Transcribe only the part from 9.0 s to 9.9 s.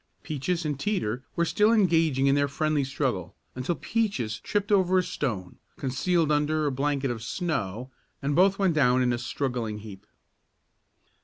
in a struggling